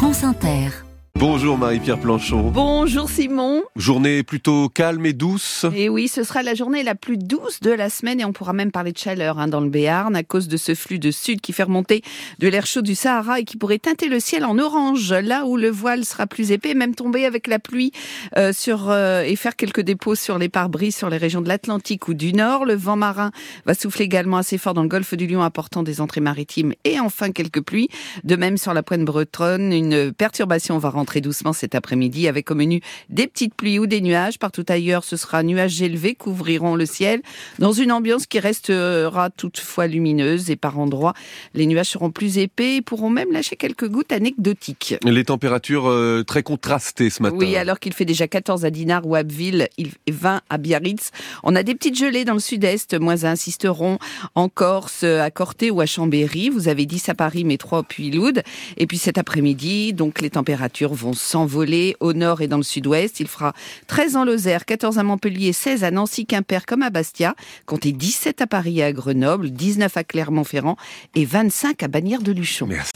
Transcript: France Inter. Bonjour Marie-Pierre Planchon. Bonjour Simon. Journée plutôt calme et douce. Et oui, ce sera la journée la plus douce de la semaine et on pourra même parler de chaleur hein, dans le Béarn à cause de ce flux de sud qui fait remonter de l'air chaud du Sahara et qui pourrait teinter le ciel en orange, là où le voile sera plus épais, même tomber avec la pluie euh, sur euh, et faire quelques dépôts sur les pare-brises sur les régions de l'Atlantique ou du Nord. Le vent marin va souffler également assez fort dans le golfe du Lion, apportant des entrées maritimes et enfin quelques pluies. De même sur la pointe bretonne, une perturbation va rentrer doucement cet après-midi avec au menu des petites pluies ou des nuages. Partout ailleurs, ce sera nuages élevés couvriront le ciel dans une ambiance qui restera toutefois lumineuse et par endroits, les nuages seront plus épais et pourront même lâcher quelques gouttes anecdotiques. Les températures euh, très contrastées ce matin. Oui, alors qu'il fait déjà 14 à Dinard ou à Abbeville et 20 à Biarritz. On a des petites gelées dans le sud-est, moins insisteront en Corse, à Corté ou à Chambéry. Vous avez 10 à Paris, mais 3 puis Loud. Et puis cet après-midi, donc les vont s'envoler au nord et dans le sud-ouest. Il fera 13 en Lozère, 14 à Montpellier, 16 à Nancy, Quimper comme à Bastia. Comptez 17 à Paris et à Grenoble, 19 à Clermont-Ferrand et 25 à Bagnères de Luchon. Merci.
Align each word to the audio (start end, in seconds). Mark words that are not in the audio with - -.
France 0.00 0.24
Inter. 0.24 0.89
Bonjour 1.14 1.58
Marie-Pierre 1.58 2.00
Planchon. 2.00 2.50
Bonjour 2.50 3.10
Simon. 3.10 3.62
Journée 3.76 4.22
plutôt 4.22 4.68
calme 4.68 5.04
et 5.04 5.12
douce. 5.12 5.66
Et 5.74 5.88
oui, 5.88 6.08
ce 6.08 6.24
sera 6.24 6.42
la 6.42 6.54
journée 6.54 6.82
la 6.82 6.94
plus 6.94 7.18
douce 7.18 7.60
de 7.60 7.70
la 7.70 7.90
semaine 7.90 8.20
et 8.20 8.24
on 8.24 8.32
pourra 8.32 8.52
même 8.52 8.70
parler 8.70 8.92
de 8.92 8.98
chaleur 8.98 9.38
hein, 9.38 9.48
dans 9.48 9.60
le 9.60 9.68
Béarn 9.68 10.16
à 10.16 10.22
cause 10.22 10.48
de 10.48 10.56
ce 10.56 10.74
flux 10.74 10.98
de 10.98 11.10
sud 11.10 11.40
qui 11.40 11.52
fait 11.52 11.64
remonter 11.64 12.02
de 12.38 12.48
l'air 12.48 12.64
chaud 12.64 12.80
du 12.80 12.94
Sahara 12.94 13.40
et 13.40 13.44
qui 13.44 13.56
pourrait 13.56 13.78
teinter 13.78 14.08
le 14.08 14.20
ciel 14.20 14.44
en 14.44 14.58
orange, 14.58 15.12
là 15.12 15.44
où 15.44 15.56
le 15.56 15.68
voile 15.68 16.04
sera 16.04 16.26
plus 16.26 16.52
épais, 16.52 16.74
même 16.74 16.94
tomber 16.94 17.26
avec 17.26 17.48
la 17.48 17.58
pluie 17.58 17.92
euh, 18.36 18.52
sur 18.52 18.88
euh, 18.88 19.22
et 19.22 19.36
faire 19.36 19.56
quelques 19.56 19.82
dépôts 19.82 20.14
sur 20.14 20.38
les 20.38 20.48
pare-brises 20.48 20.96
sur 20.96 21.10
les 21.10 21.18
régions 21.18 21.42
de 21.42 21.48
l'Atlantique 21.48 22.08
ou 22.08 22.14
du 22.14 22.32
Nord. 22.32 22.64
Le 22.64 22.74
vent 22.74 22.96
marin 22.96 23.30
va 23.66 23.74
souffler 23.74 24.04
également 24.06 24.38
assez 24.38 24.58
fort 24.58 24.74
dans 24.74 24.82
le 24.82 24.88
golfe 24.88 25.14
du 25.14 25.26
Lion, 25.26 25.42
apportant 25.42 25.82
des 25.82 26.00
entrées 26.00 26.20
maritimes 26.20 26.72
et 26.84 27.00
enfin 27.00 27.30
quelques 27.32 27.62
pluies. 27.62 27.88
De 28.24 28.36
même 28.36 28.56
sur 28.56 28.72
la 28.72 28.82
pointe 28.82 29.04
bretonne, 29.04 29.72
une 29.72 30.12
perturbation 30.12 30.78
va 30.78 30.88
rentrer 31.00 31.22
doucement 31.22 31.54
cet 31.54 31.74
après-midi 31.74 32.28
avec 32.28 32.50
au 32.50 32.54
menu 32.54 32.82
des 33.08 33.26
petites 33.26 33.54
pluies 33.54 33.78
ou 33.78 33.86
des 33.86 34.02
nuages. 34.02 34.38
Partout 34.38 34.66
ailleurs, 34.68 35.02
ce 35.02 35.16
sera 35.16 35.42
nuages 35.42 35.80
élevés 35.80 36.14
couvriront 36.14 36.74
le 36.74 36.84
ciel 36.84 37.22
dans 37.58 37.72
une 37.72 37.90
ambiance 37.90 38.26
qui 38.26 38.38
restera 38.38 39.30
toutefois 39.30 39.86
lumineuse 39.86 40.50
et 40.50 40.56
par 40.56 40.78
endroits, 40.78 41.14
les 41.54 41.66
nuages 41.66 41.88
seront 41.88 42.10
plus 42.10 42.36
épais 42.36 42.76
et 42.76 42.82
pourront 42.82 43.08
même 43.08 43.32
lâcher 43.32 43.56
quelques 43.56 43.88
gouttes 43.88 44.12
anecdotiques. 44.12 44.96
Les 45.04 45.24
températures 45.24 45.88
euh, 45.88 46.22
très 46.22 46.42
contrastées 46.42 47.08
ce 47.08 47.22
matin. 47.22 47.36
Oui, 47.38 47.56
alors 47.56 47.80
qu'il 47.80 47.94
fait 47.94 48.04
déjà 48.04 48.28
14 48.28 48.66
à 48.66 48.70
Dinard 48.70 49.06
ou 49.06 49.14
à 49.14 49.20
Abbeville 49.20 49.68
et 49.78 49.86
20 50.10 50.42
à 50.50 50.58
Biarritz. 50.58 51.12
On 51.42 51.56
a 51.56 51.62
des 51.62 51.74
petites 51.74 51.98
gelées 51.98 52.26
dans 52.26 52.34
le 52.34 52.40
sud-est, 52.40 52.98
moins 53.00 53.24
insisteront 53.24 53.98
en 54.34 54.50
Corse, 54.50 55.04
à 55.04 55.30
Corté 55.30 55.70
ou 55.70 55.80
à 55.80 55.86
Chambéry. 55.86 56.50
Vous 56.50 56.68
avez 56.68 56.84
10 56.84 57.08
à 57.08 57.14
Paris, 57.14 57.44
mais 57.44 57.56
3 57.56 57.84
puis 57.84 58.10
Loud. 58.10 58.42
Et 58.76 58.86
puis 58.86 58.98
cet 58.98 59.16
après-midi, 59.16 59.92
donc 59.92 60.20
les 60.20 60.30
vont 60.94 61.12
s'envoler 61.12 61.96
au 62.00 62.12
nord 62.12 62.40
et 62.40 62.48
dans 62.48 62.56
le 62.56 62.62
sud-ouest. 62.62 63.20
Il 63.20 63.28
fera 63.28 63.52
13 63.86 64.16
en 64.16 64.24
Lozère, 64.24 64.64
14 64.64 64.98
à 64.98 65.02
Montpellier, 65.02 65.52
16 65.52 65.84
à 65.84 65.90
Nancy, 65.90 66.26
Quimper 66.26 66.66
comme 66.66 66.82
à 66.82 66.90
Bastia. 66.90 67.34
Comptez 67.66 67.92
17 67.92 68.42
à 68.42 68.46
Paris 68.46 68.80
et 68.80 68.84
à 68.84 68.92
Grenoble, 68.92 69.50
19 69.50 69.96
à 69.96 70.04
Clermont-Ferrand 70.04 70.76
et 71.14 71.24
25 71.24 71.82
à 71.82 71.88
Bagnères 71.88 72.22
de 72.22 72.32
Luchon. 72.32 72.66
Merci. 72.66 72.92